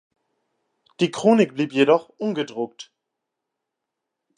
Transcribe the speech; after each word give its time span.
Die 0.99 1.11
Chronik 1.11 1.53
blieb 1.53 1.71
jedoch 1.73 2.09
ungedruckt. 2.17 2.91